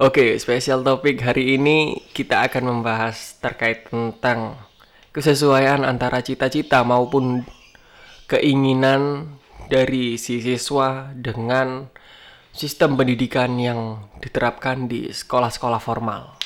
[0.00, 4.56] Oke, spesial topik hari ini kita akan membahas terkait tentang
[5.12, 7.44] kesesuaian antara cita-cita maupun
[8.24, 9.36] keinginan
[9.68, 11.92] dari si siswa dengan
[12.56, 16.40] sistem pendidikan yang diterapkan di sekolah-sekolah formal.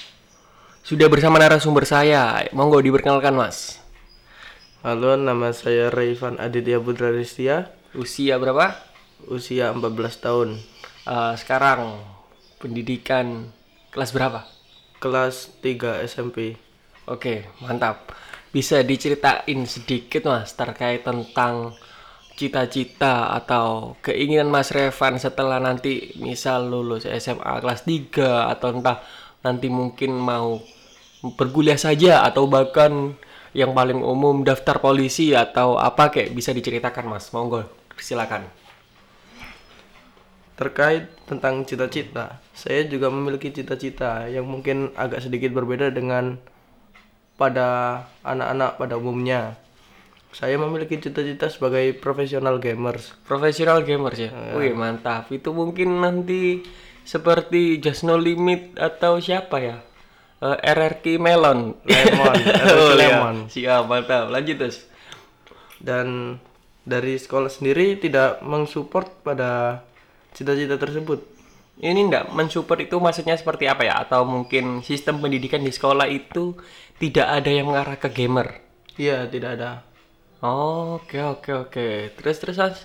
[0.82, 3.78] Sudah bersama narasumber saya, monggo diperkenalkan Mas.
[4.82, 8.74] Halo, nama saya Raivan Aditya Putra Ristia, Usia berapa?
[9.30, 10.60] usia 14 tahun,
[11.06, 12.02] Eh, sekarang
[12.58, 13.52] pendidikan
[13.92, 14.56] kelas berapa?
[14.98, 16.56] kelas 3 SMP.
[17.06, 18.10] Oke, mantap.
[18.50, 21.76] Bisa diceritain sedikit Mas terkait tentang
[22.36, 28.98] cita-cita atau keinginan Mas Revan setelah nanti misal lulus SMA kelas 3 atau entah
[29.40, 30.60] nanti mungkin mau
[31.38, 33.16] berkuliah saja atau bahkan
[33.56, 37.30] yang paling umum daftar polisi atau apa kayak bisa diceritakan Mas.
[37.32, 37.64] Monggo,
[37.96, 38.65] silakan.
[40.56, 46.40] Terkait tentang cita-cita, saya juga memiliki cita-cita yang mungkin agak sedikit berbeda dengan
[47.36, 49.60] pada anak-anak pada umumnya.
[50.32, 53.12] Saya memiliki cita-cita sebagai profesional gamers.
[53.28, 54.32] Profesional gamers ya.
[54.56, 55.28] Wih, mantap.
[55.28, 56.64] Itu mungkin nanti
[57.04, 59.76] seperti Just No Limit atau siapa ya?
[60.40, 61.72] Eh, RRQ Melon.
[61.88, 62.34] Lemon,
[62.68, 63.16] Oh, iya.
[63.16, 63.36] Lemon.
[63.48, 64.28] Siap, mantap.
[64.28, 64.84] Lanjut, terus.
[65.80, 66.36] Dan
[66.84, 69.80] dari sekolah sendiri tidak mensupport pada
[70.36, 71.24] cita-cita tersebut.
[71.80, 74.04] Ini enggak mensupport itu maksudnya seperti apa ya?
[74.04, 76.56] Atau mungkin sistem pendidikan di sekolah itu
[77.00, 78.60] tidak ada yang mengarah ke gamer?
[78.96, 79.70] Iya, tidak ada.
[80.44, 81.88] Oke, oke, oke.
[82.16, 82.76] Terus, terus, Mas?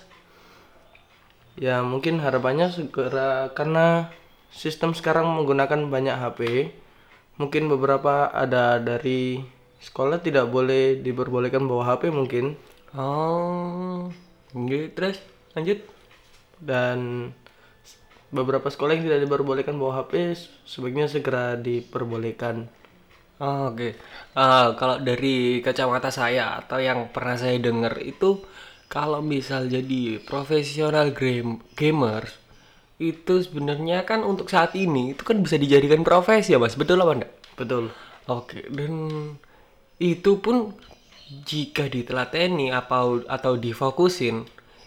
[1.56, 4.08] Ya mungkin harapannya segera karena
[4.52, 6.40] sistem sekarang menggunakan banyak HP.
[7.40, 9.40] Mungkin beberapa ada dari
[9.80, 12.56] sekolah tidak boleh diperbolehkan bawa HP mungkin
[12.92, 14.12] Oh,
[14.52, 14.92] gitu.
[14.92, 15.16] Terus,
[15.56, 15.80] lanjut.
[16.62, 17.32] dan
[18.32, 20.12] beberapa sekolah yang tidak diperbolehkan bawa HP
[20.66, 22.56] sebaiknya segera diperbolehkan.
[23.42, 23.90] Oh, Oke,
[24.32, 28.40] Eh, kalau dari kacamata saya atau yang pernah saya dengar itu
[28.88, 32.24] kalau misal jadi profesional game gamer
[33.00, 37.12] itu sebenarnya kan untuk saat ini itu kan bisa dijadikan profesi ya mas, betul apa
[37.18, 37.32] enggak?
[37.60, 37.84] Betul.
[38.30, 38.92] Oke, dan
[40.00, 40.56] itu pun
[41.48, 44.36] jika ditelateni atau atau difokusin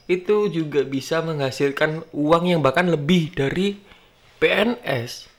[0.05, 3.81] itu juga bisa menghasilkan uang yang bahkan lebih dari
[4.37, 5.29] PNS.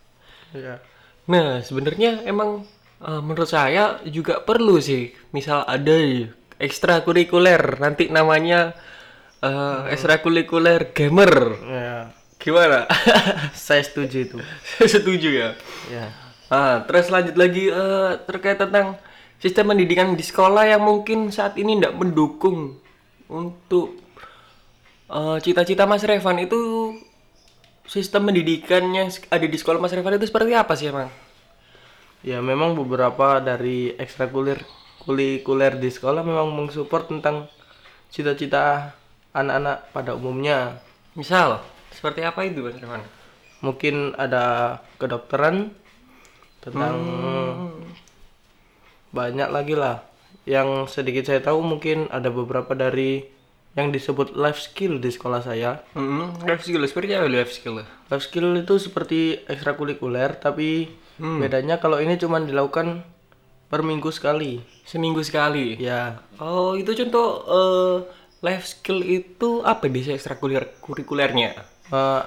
[0.55, 0.83] Ya.
[1.31, 2.67] Nah, sebenarnya emang
[3.03, 5.15] eh, menurut saya juga perlu sih.
[5.31, 5.95] Misal ada
[6.59, 8.75] ekstrakurikuler, nanti namanya
[9.43, 11.35] eh, ekstrakurikuler gamer.
[11.63, 12.17] Ya.
[12.37, 12.87] Gimana?
[13.57, 14.39] Saya setuju itu.
[14.87, 15.49] Setuju ya.
[15.91, 16.15] Ya.
[16.47, 18.95] Ah, terus lanjut lagi eh, terkait tentang
[19.43, 22.79] sistem pendidikan di sekolah yang mungkin saat ini tidak mendukung
[23.27, 23.99] untuk
[25.11, 26.95] eh, cita-cita Mas Revan itu
[27.87, 31.11] sistem pendidikannya ada di sekolah Mas Revan itu seperti apa sih emang?
[32.27, 34.67] Ya memang beberapa dari ekstrakurikuler
[35.07, 37.47] kulikuler di sekolah memang mensupport tentang
[38.11, 38.91] cita-cita
[39.31, 40.83] anak-anak pada umumnya.
[41.15, 41.63] Misal,
[41.95, 43.07] seperti apa itu Mas Revan?
[43.63, 45.71] Mungkin ada kedokteran
[46.59, 46.97] tentang
[49.15, 50.03] banyak lagi lah.
[50.43, 53.36] Yang sedikit saya tahu mungkin ada beberapa dari
[53.77, 55.85] yang disebut life skill di sekolah saya.
[55.93, 57.85] Hmm, life skill seperti apa life skill?
[58.09, 63.05] Life skill itu seperti ekstrakurikuler tapi bedanya kalau ini cuma dilakukan
[63.67, 64.65] per minggu sekali.
[64.83, 65.77] Seminggu sekali.
[65.77, 67.97] Ya, Oh, itu contoh eh,
[68.41, 71.51] life skill itu apa bisa ekstrakurikuler kurikulernya?
[71.87, 72.23] eh,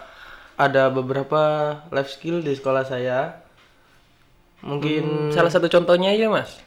[0.55, 1.41] ada beberapa
[1.89, 3.41] life skill di sekolah saya.
[4.59, 6.59] Mungkin Salah satu contohnya ya, Mas.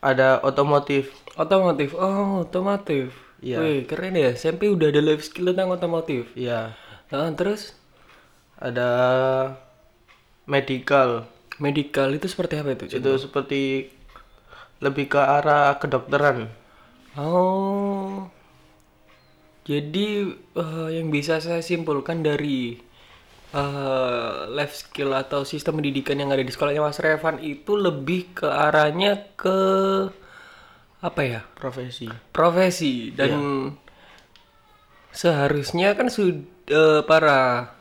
[0.00, 1.10] ada otomotif.
[1.34, 1.92] Otomotif.
[1.92, 3.12] Oh, otomotif.
[3.40, 3.56] Iya.
[3.60, 4.28] Wih, keren ya.
[4.36, 6.22] SMP udah ada life skill tentang otomotif.
[6.36, 6.76] Ya,
[7.10, 7.74] Nah, terus
[8.60, 8.88] ada
[10.46, 11.26] medical.
[11.60, 12.84] medical itu seperti apa itu?
[12.98, 13.92] Itu seperti
[14.84, 16.48] lebih ke arah kedokteran.
[17.16, 18.30] Oh.
[19.68, 20.06] Jadi
[20.56, 22.80] eh, yang bisa saya simpulkan dari
[23.54, 28.48] eh, life skill atau sistem pendidikan yang ada di sekolahnya Mas Revan itu lebih ke
[28.48, 29.58] arahnya ke
[31.00, 31.40] apa ya?
[31.56, 32.06] Profesi.
[32.32, 33.32] Profesi dan
[35.10, 37.72] seharusnya kan sudah para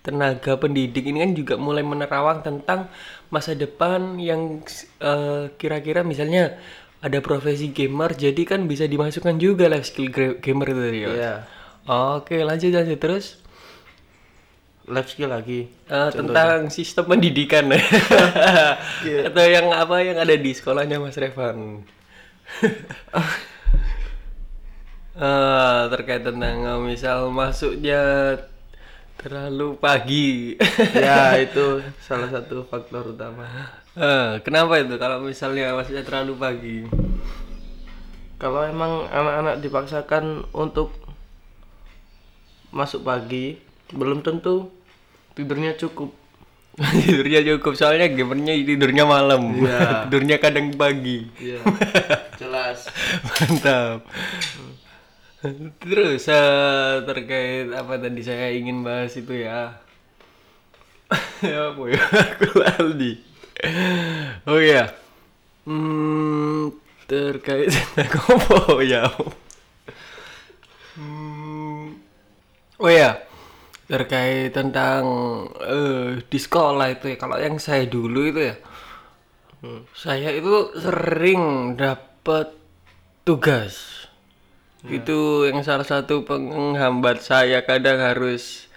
[0.00, 2.88] tenaga pendidik ini kan juga mulai menerawang tentang
[3.28, 4.64] masa depan yang
[5.04, 6.56] eh, kira-kira misalnya
[7.04, 11.08] ada profesi gamer jadi kan bisa dimasukkan juga life skill gamer itu tadi ya.
[11.12, 11.34] Iya.
[11.88, 13.26] Oke, lanjut lanjut terus
[14.88, 15.68] Life skill lagi.
[15.68, 17.68] Eh, tentang sistem pendidikan
[19.28, 21.84] atau yang apa yang ada di sekolahnya Mas Revan.
[25.18, 28.38] Eh, terkait tentang misal masuknya
[29.18, 30.54] Terlalu pagi.
[30.94, 33.42] ya itu salah satu faktor utama
[33.98, 36.78] Eh, kenapa itu kalau misalnya masnya terlalu pagi?
[38.38, 40.94] kalau emang anak-anak dipaksakan untuk
[42.70, 43.58] masuk pagi
[43.90, 44.70] belum tentu
[45.34, 46.14] tidurnya cukup
[46.78, 49.58] tidurnya cukup soalnya gamernya tidurnya malam.
[49.58, 49.78] Iya.
[50.06, 51.26] tidurnya kadang pagi.
[51.42, 51.58] iya
[52.40, 52.86] jelas
[53.26, 54.06] Mantap.
[55.82, 59.78] Terus eh, terkait apa tadi saya ingin bahas itu ya.
[61.42, 62.02] apa ya?
[62.34, 63.12] Aku lali.
[64.46, 64.94] Oh iya.
[65.66, 66.74] Hmm,
[67.10, 69.04] terkait tentang apa ya?
[70.98, 71.94] Hmm,
[72.82, 73.27] oh ya.
[73.88, 75.02] Terkait tentang
[75.64, 77.16] eh, di sekolah itu ya.
[77.16, 78.56] Kalau yang saya dulu itu ya.
[79.96, 82.54] Saya itu sering dapat
[83.26, 84.06] tugas.
[84.86, 88.70] Itu yang salah satu penghambat saya kadang harus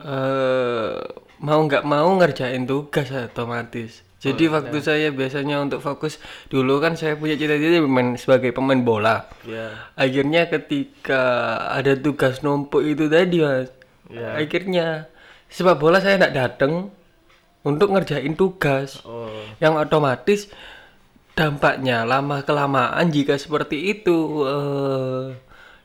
[0.00, 0.96] eh
[1.40, 4.00] mau nggak mau ngerjain tugas otomatis.
[4.20, 6.20] Jadi waktu saya biasanya untuk fokus
[6.52, 9.24] dulu kan saya punya cita-cita main sebagai pemain bola.
[9.48, 13.72] ya Akhirnya ketika ada tugas numpuk itu tadi mas,
[14.10, 14.34] Ya.
[14.34, 15.06] akhirnya
[15.46, 16.90] sepak bola saya tidak datang
[17.62, 19.02] untuk ngerjain tugas.
[19.04, 19.28] Oh.
[19.60, 20.40] Yang otomatis
[21.36, 25.24] dampaknya lama kelamaan jika seperti itu eh,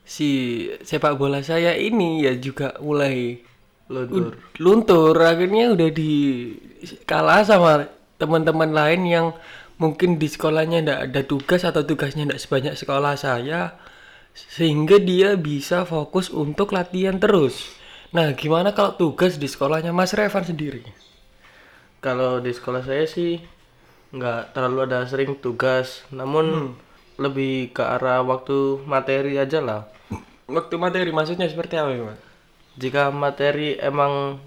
[0.04, 0.30] si
[0.83, 3.39] sepak bola saya ini ya juga mulai
[3.89, 4.38] luntur.
[4.57, 5.16] luntur.
[5.18, 6.13] Akhirnya udah di
[7.06, 9.28] kalah sama teman-teman lain yang
[9.75, 13.75] mungkin di sekolahnya ndak ada tugas atau tugasnya ndak sebanyak sekolah saya
[14.31, 17.75] sehingga dia bisa fokus untuk latihan terus
[18.15, 20.88] nah gimana kalau tugas di sekolahnya Mas Revan sendiri?
[22.00, 23.44] Kalau di sekolah saya sih
[24.15, 26.07] nggak terlalu ada sering tugas.
[26.15, 26.71] Namun
[27.19, 29.91] lebih ke arah waktu materi aja lah.
[30.47, 32.21] Waktu materi maksudnya seperti apa Mas?
[32.75, 34.39] jika materi emang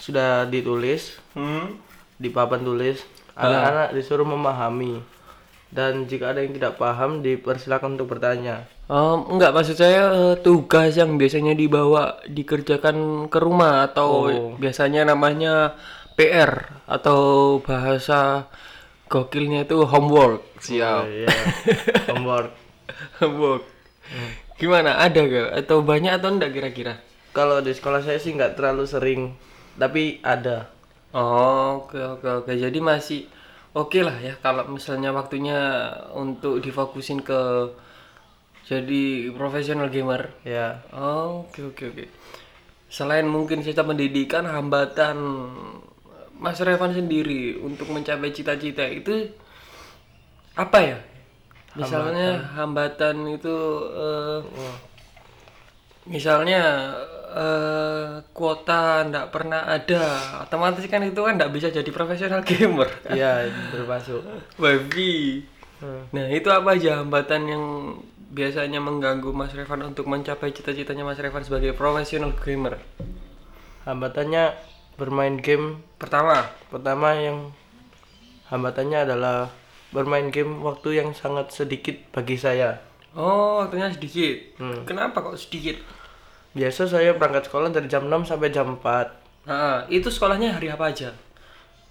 [0.00, 1.76] sudah ditulis Hmm?
[2.16, 3.04] di papan tulis
[3.36, 5.04] anak-anak disuruh memahami.
[5.68, 10.94] Dan jika ada yang tidak paham dipersilakan untuk bertanya Um, enggak maksud saya eh, tugas
[10.94, 14.30] yang biasanya dibawa dikerjakan ke rumah atau
[14.62, 15.74] biasanya namanya
[16.14, 18.46] PR atau bahasa
[19.10, 20.46] gokilnya itu homework.
[20.62, 21.02] Siap.
[21.10, 21.30] ya
[22.14, 22.54] homework
[23.18, 23.66] homework.
[24.56, 25.02] Gimana?
[25.02, 25.48] Ada gak?
[25.66, 26.94] Atau banyak atau enggak kira-kira?
[27.36, 29.36] kalau di sekolah saya sih nggak terlalu sering
[29.76, 30.72] tapi ada
[31.16, 32.52] Oh, oke oke oke.
[32.52, 33.24] Jadi masih
[33.72, 37.72] oke lah ya kalau misalnya waktunya untuk difokusin ke
[38.66, 40.34] jadi profesional gamer.
[40.42, 42.04] ya Oh, oke oke oke.
[42.90, 45.16] Selain mungkin sistem pendidikan, hambatan
[46.36, 49.30] Mas Revan sendiri untuk mencapai cita-cita itu
[50.58, 50.98] apa ya?
[51.78, 53.56] Misalnya hambatan, itu
[53.94, 54.40] eh,
[56.08, 56.90] misalnya
[57.36, 60.02] eh, kuota ndak pernah ada,
[60.42, 62.90] otomatis kan itu kan ndak bisa jadi profesional gamer.
[63.14, 64.26] iya termasuk
[64.58, 65.44] Babi.
[65.76, 66.08] Hmm.
[66.08, 67.64] Nah, itu apa aja hambatan yang
[68.32, 72.82] biasanya mengganggu Mas Revan untuk mencapai cita-citanya Mas Revan sebagai profesional gamer?
[73.86, 74.50] hambatannya
[74.98, 77.54] bermain game Pertama, pertama yang
[78.50, 79.54] hambatannya adalah
[79.94, 82.82] bermain game waktu yang sangat sedikit bagi saya
[83.16, 84.60] oh waktunya sedikit.
[84.60, 84.84] Hmm.
[84.84, 85.80] Kenapa kok sedikit?
[86.56, 90.88] biasa saya berangkat sekolah dari jam 6 sampai jam 4 Nah, itu sekolahnya hari apa
[90.88, 91.12] aja?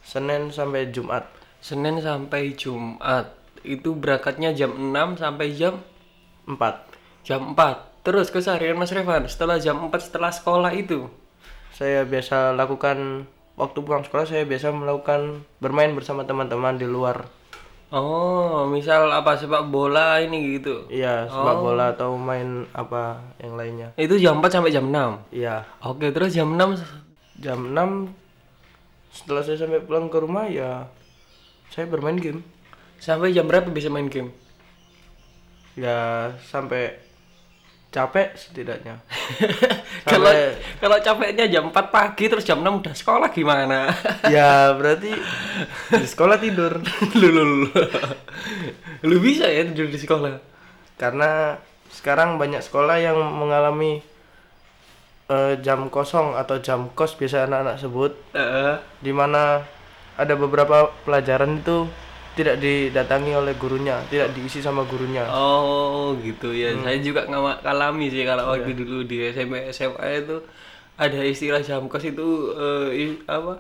[0.02, 1.30] Senin sampai Jumat
[1.62, 3.34] Senin sampai Jumat.
[3.66, 5.82] Itu berangkatnya jam 6 sampai jam
[6.46, 6.58] 4
[7.22, 7.58] jam 4.
[8.02, 11.10] Terus keseharian Mas Revan setelah jam 4 setelah sekolah itu.
[11.72, 17.28] saya biasa lakukan waktu pulang sekolah saya biasa melakukan bermain bersama teman-teman di luar
[17.88, 20.88] Oh, misal apa sepak bola ini gitu.
[20.88, 25.32] iya sepak bola atau main apa yang lainnya Itu jam 4 sampai jam 6.
[25.32, 26.80] iya Oke, terus jam 6
[27.38, 28.08] jam 6
[29.12, 30.88] setelah saya sampai pulang ke rumah ya
[31.68, 32.40] saya bermain game
[32.98, 34.32] sampai jam berapa bisa main game?
[35.76, 36.96] Ya sampai
[37.92, 39.00] capek setidaknya
[40.06, 40.30] Kalau
[40.78, 43.90] kalau capeknya jam 4 pagi terus jam 6 udah sekolah gimana?
[44.30, 45.10] ya berarti
[45.96, 46.78] di sekolah tidur
[47.20, 47.70] lu, lu, lu.
[49.02, 50.38] Lu bisa ya tidur di sekolah?
[50.96, 51.60] karena
[51.92, 54.00] sekarang banyak sekolah yang mengalami
[55.28, 58.80] eh, jam kosong atau jam kos biasa anak-anak sebut Heeh.
[59.04, 59.64] di mana
[60.16, 61.88] ada beberapa pelajaran itu
[62.36, 65.24] tidak didatangi oleh gurunya, tidak diisi sama gurunya.
[65.32, 66.76] Oh gitu ya.
[66.84, 70.44] Saya juga ngalami sih kalau waktu dulu di SMP SMA itu
[70.96, 73.60] ada istilah jam kos itu eh, i- apa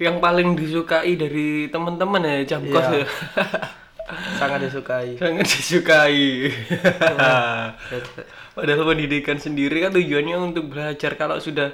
[0.00, 3.04] yang paling disukai dari teman-teman ya jam kos ya.
[4.40, 5.16] Sangat disukai.
[5.16, 6.52] Sangat disukai.
[8.56, 11.16] Padahal pendidikan sendiri kan tujuannya untuk belajar.
[11.16, 11.72] Kalau sudah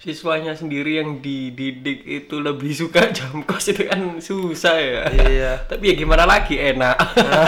[0.00, 5.02] siswanya sendiri yang dididik itu lebih suka jam kos itu kan susah ya.
[5.10, 5.52] Iya.
[5.66, 6.96] Tapi ya gimana lagi enak.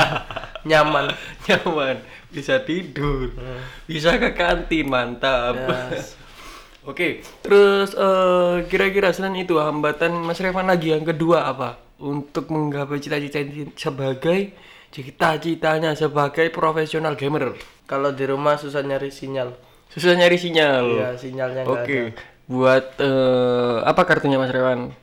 [0.69, 1.15] Nyaman.
[1.47, 3.31] Nyaman, bisa tidur.
[3.87, 5.55] Bisa ke kantin, mantap.
[5.55, 6.19] Yes.
[6.87, 11.83] Oke, terus eh, kira-kira selain itu hambatan Mas Revan lagi yang kedua apa?
[11.99, 13.43] Untuk menggapai cita-cita
[13.75, 14.55] sebagai
[14.95, 17.59] cita-citanya sebagai profesional gamer.
[17.91, 19.55] Kalau di rumah susah nyari sinyal.
[19.91, 20.85] Susah nyari sinyal.
[20.87, 22.36] Iya, sinyalnya Oke, ada.
[22.47, 24.95] Buat eh, apa kartunya Mas Rewan?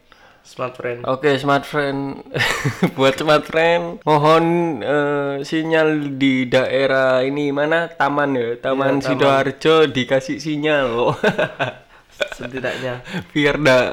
[0.44, 1.08] Smart friend.
[1.08, 2.20] Oke, smart friend.
[3.00, 4.44] buat smart friend, mohon
[4.84, 7.88] eh, sinyal di daerah ini mana?
[7.88, 11.16] Taman ya, Taman Iya, Sidoarjo dikasih sinyal.
[12.38, 13.04] Setidaknya.
[13.32, 13.86] Biar tidak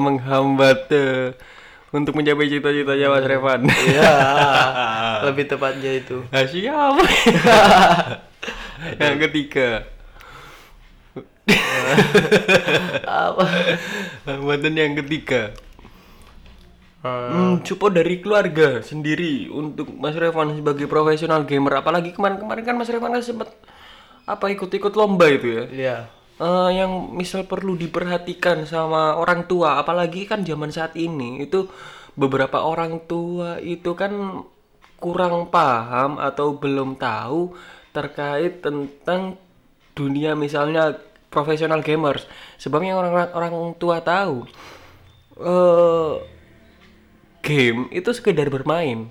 [0.00, 1.36] menghambat eh,
[1.92, 3.60] untuk mencapai cita-citanya Mas Revan.
[3.68, 4.12] Iya.
[5.28, 6.24] Lebih tepatnya itu.
[6.32, 6.96] Nah, siap.
[8.96, 9.84] Yang ketiga,
[13.26, 13.44] Apa?
[14.26, 15.54] hambatan yang ketiga.
[17.00, 21.80] Hmm, support dari keluarga sendiri untuk Mas Revan sebagai profesional gamer.
[21.80, 23.48] Apalagi kemarin-kemarin kan Mas Revan kan sempat
[24.28, 25.64] apa ikut-ikut lomba itu ya.
[25.72, 25.96] Iya.
[26.40, 31.68] Eh, yang misal perlu diperhatikan sama orang tua, apalagi kan zaman saat ini itu
[32.16, 34.44] beberapa orang tua itu kan
[35.00, 37.56] kurang paham atau belum tahu
[37.92, 39.36] terkait tentang
[39.96, 40.96] dunia misalnya
[41.30, 42.26] profesional gamers.
[42.58, 44.44] Sebabnya orang orang tua tahu
[45.40, 46.14] eh
[47.40, 49.08] game itu sekedar bermain.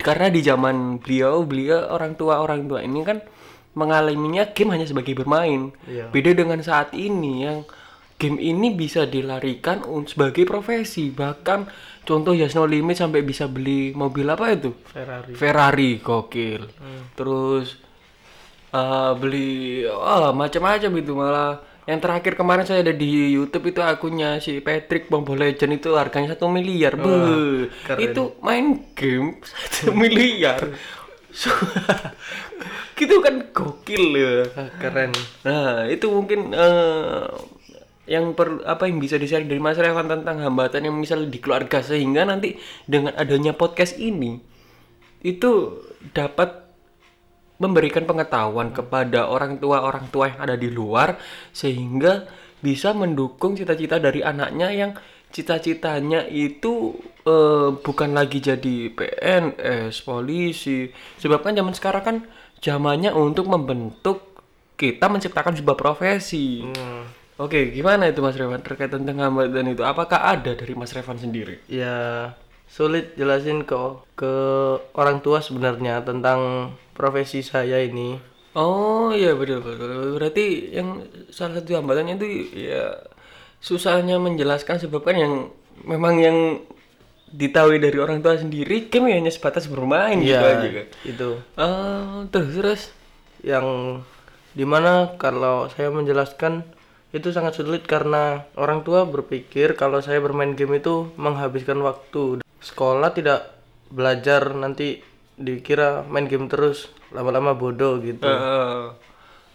[0.00, 3.20] Karena di zaman beliau, beliau orang tua orang tua ini kan
[3.76, 5.76] mengalaminya game hanya sebagai bermain.
[5.84, 6.08] Iya.
[6.08, 7.68] Beda dengan saat ini yang
[8.16, 11.12] game ini bisa dilarikan sebagai profesi.
[11.12, 11.68] Bahkan
[12.08, 14.72] contoh ya No Limit sampai bisa beli mobil apa itu?
[14.88, 15.32] Ferrari.
[15.36, 16.64] Ferrari gokil.
[17.12, 17.76] Terus
[18.74, 24.38] eh, beli oh, macam-macam itu malah yang terakhir kemarin saya ada di YouTube itu akunnya
[24.38, 26.94] si Patrick Bombo Legend itu harganya satu miliar.
[26.94, 27.66] Beuh,
[27.98, 29.42] itu main game
[29.74, 30.70] satu miliar.
[33.00, 34.34] Gitu kan gokil ya.
[34.54, 35.10] Ah, Keren.
[35.42, 37.26] Nah, itu mungkin eh,
[38.06, 41.82] yang per, apa yang bisa di-share dari Mas Revan tentang hambatan yang misal di keluarga
[41.82, 42.54] sehingga nanti
[42.86, 44.38] dengan adanya podcast ini
[45.22, 45.80] itu
[46.14, 46.69] dapat
[47.60, 51.20] memberikan pengetahuan kepada orang tua orang tua yang ada di luar
[51.52, 52.24] sehingga
[52.64, 54.90] bisa mendukung cita-cita dari anaknya yang
[55.30, 60.90] cita-citanya itu eh, bukan lagi jadi PNS, polisi.
[61.22, 62.16] Sebab kan zaman sekarang kan
[62.60, 64.42] zamannya untuk membentuk
[64.74, 66.64] kita menciptakan sebuah profesi.
[66.64, 67.04] Hmm.
[67.40, 69.80] Oke, gimana itu Mas Revan terkait tentang hambatan itu?
[69.80, 71.64] Apakah ada dari Mas Revan sendiri?
[71.72, 72.28] Ya
[72.70, 73.74] sulit jelasin ke
[74.14, 74.32] ke
[74.94, 78.14] orang tua sebenarnya tentang profesi saya ini.
[78.54, 80.14] Oh iya betul betul.
[80.16, 82.26] Berarti yang salah satu hambatannya itu
[82.70, 82.94] ya
[83.58, 85.34] susahnya menjelaskan sebab kan yang
[85.84, 86.38] memang yang
[87.30, 90.86] ditahui dari orang tua sendiri game ya hanya sebatas bermain gitu Iya, aja kan.
[91.06, 91.30] itu.
[91.54, 92.82] Oh, terus terus.
[93.42, 93.66] Yang
[94.50, 96.66] di mana kalau saya menjelaskan
[97.10, 102.42] itu sangat sulit karena orang tua berpikir kalau saya bermain game itu menghabiskan waktu.
[102.60, 103.56] Sekolah tidak
[103.90, 105.00] belajar nanti
[105.40, 108.22] dikira main game terus lama-lama bodoh gitu.
[108.22, 108.94] Heeh.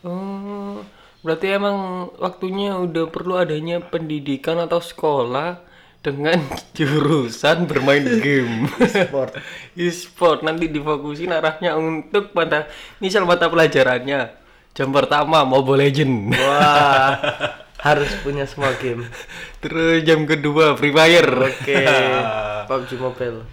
[0.04, 0.82] oh,
[1.22, 5.62] berarti emang waktunya udah perlu adanya pendidikan atau sekolah
[6.06, 6.38] dengan
[6.78, 8.70] jurusan bermain game.
[8.78, 9.42] Sport.
[9.80, 12.70] e-sport nanti difokusin arahnya untuk mata
[13.02, 14.46] misal mata pelajarannya
[14.76, 17.16] jam pertama Mobile Legend Wah,
[17.86, 19.06] harus punya semua game.
[19.64, 21.86] terus jam kedua Free Fire Oke,
[22.70, 23.46] PUBG Mobile.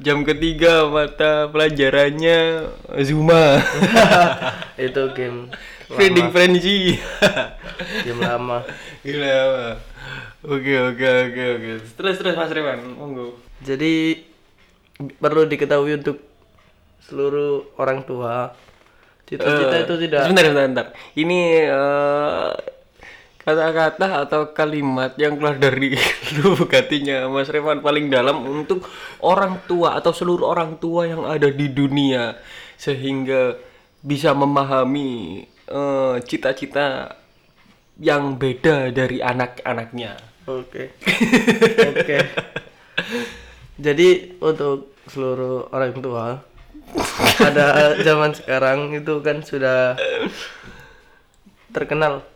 [0.00, 2.68] Jam ketiga mata pelajarannya
[3.00, 3.56] Zuma
[4.76, 5.48] Itu game
[5.88, 7.00] Trading Frenzy
[8.04, 8.60] game lama.
[9.00, 9.66] gila apa?
[10.44, 14.28] oke oke oke oke terus terus Mas Rewan monggo Jadi
[15.16, 16.20] perlu diketahui untuk
[17.08, 18.52] seluruh orang tua
[19.24, 20.86] cita-cita itu tidak Sebentar, sebentar.
[21.16, 22.50] Ini eh,
[23.46, 25.94] kata-kata atau kalimat yang keluar dari
[26.42, 28.82] lubuk hatinya Mas Revan paling dalam untuk
[29.22, 32.34] orang tua atau seluruh orang tua yang ada di dunia
[32.74, 33.54] sehingga
[34.02, 37.14] bisa memahami eh, cita-cita
[38.02, 40.18] yang beda dari anak-anaknya.
[40.50, 40.98] Oke.
[41.94, 42.18] Oke.
[43.78, 46.42] Jadi untuk seluruh orang tua
[47.38, 49.94] pada zaman sekarang itu kan sudah
[51.70, 52.26] terkenal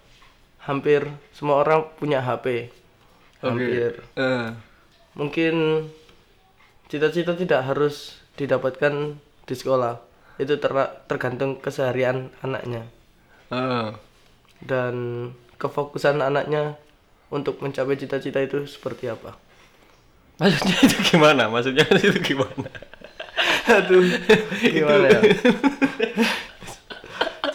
[0.66, 2.70] hampir semua orang punya HP.
[3.40, 4.04] Hampir.
[4.16, 4.48] Eh,
[5.16, 5.54] Mungkin
[6.90, 10.00] cita-cita tidak harus didapatkan di sekolah.
[10.40, 12.88] Itu ter- tergantung keseharian anaknya.
[13.50, 13.90] eh.
[14.60, 14.94] Dan
[15.56, 16.76] kefokusan anaknya
[17.32, 19.36] untuk mencapai cita-cita itu seperti apa
[20.40, 21.42] Maksudnya itu gimana?
[21.52, 22.68] Maksudnya itu gimana?
[23.70, 24.02] aduh
[24.60, 25.20] gimana ya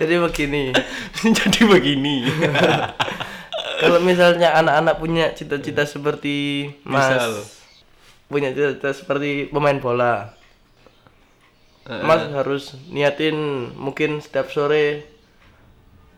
[0.06, 0.72] jadi begini.
[1.42, 2.16] Jadi begini.
[3.82, 7.34] kalau misalnya anak-anak punya cita-cita seperti mas Misal.
[8.32, 10.32] punya cita-cita seperti pemain bola
[11.86, 13.36] mas harus niatin
[13.78, 15.06] mungkin setiap sore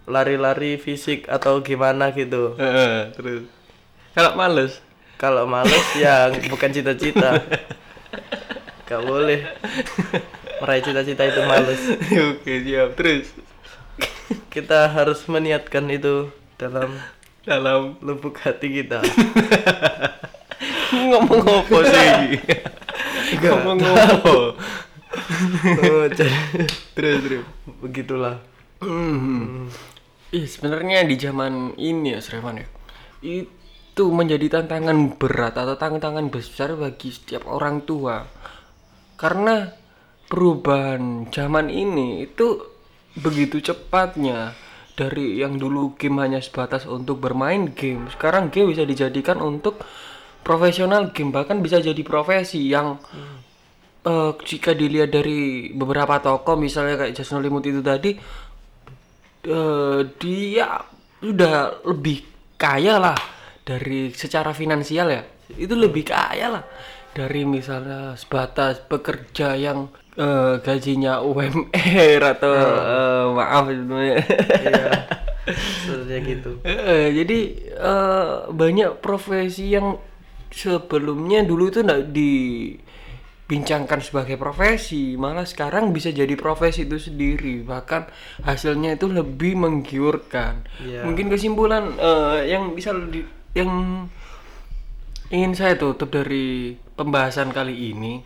[0.08, 2.56] lari-lari fisik atau gimana gitu.
[2.56, 3.44] Heeh, terus.
[4.16, 4.80] Kalau males,
[5.20, 7.44] kalau males ya bukan cita-cita.
[8.88, 9.44] Gak boleh.
[10.64, 11.82] Meraih cita-cita itu males.
[12.32, 12.96] Oke siap.
[12.96, 13.36] Terus
[14.54, 16.98] kita harus meniatkan itu dalam
[17.48, 19.00] dalam lubuk hati kita
[21.08, 22.40] ngomong apa sih?
[23.44, 24.36] ngomong apa?
[25.88, 27.44] Oh, terus terus.
[27.80, 28.38] begitulah
[28.78, 29.74] Hmm.
[30.30, 32.68] Ih, sebenarnya di zaman ini ya, Srevan ya.
[33.26, 38.22] Itu menjadi tantangan berat atau tantangan besar bagi setiap orang tua.
[39.18, 39.66] Karena
[40.30, 42.77] perubahan zaman ini itu
[43.18, 44.54] begitu cepatnya
[44.98, 49.82] dari yang dulu game hanya sebatas untuk bermain game, sekarang game bisa dijadikan untuk
[50.42, 52.98] profesional game bahkan bisa jadi profesi yang
[54.08, 58.16] eh, jika dilihat dari beberapa toko misalnya kayak Jason Limut itu tadi
[59.46, 60.68] eh, dia
[61.22, 62.24] sudah lebih
[62.58, 63.18] kaya lah
[63.62, 65.22] dari secara finansial ya.
[65.54, 66.64] Itu lebih kaya lah
[67.14, 74.18] dari misalnya sebatas pekerja yang eh, gajinya UMR atau eh, maaf sebenarnya
[74.66, 74.92] iya
[75.86, 77.40] sebenarnya gitu Eh, jadi
[77.72, 79.96] eh, banyak profesi yang
[80.50, 88.08] sebelumnya dulu itu enggak dibincangkan sebagai profesi, malah sekarang bisa jadi profesi itu sendiri, bahkan
[88.42, 90.66] hasilnya itu lebih menggiurkan.
[90.82, 91.04] Iya.
[91.06, 94.08] Mungkin kesimpulan eh, yang bisa di- yang
[95.28, 98.24] ingin saya tutup dari pembahasan kali ini,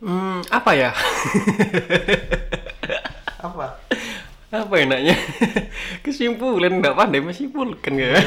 [0.00, 0.90] hmm, apa ya?
[3.46, 3.66] apa?
[4.50, 5.14] Apa enaknya?
[6.04, 8.18] Kesimpulan nggak pandai menyimpulkan ya.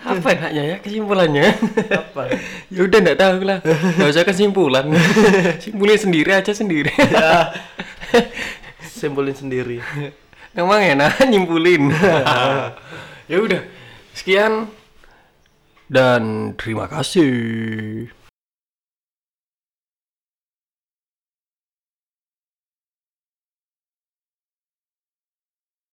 [0.00, 1.44] Apa enaknya ya kesimpulannya?
[1.92, 2.32] Apa?
[2.72, 4.88] Ya udah nggak tahu lah nggak usah kesimpulan.
[5.60, 6.88] Simpulin sendiri aja sendiri.
[6.88, 7.52] Ya
[8.80, 9.84] simpulin sendiri.
[10.56, 11.92] Emang enak nyimpulin.
[13.28, 13.60] Ya udah
[14.16, 14.72] sekian.
[15.90, 18.08] Dan terima kasih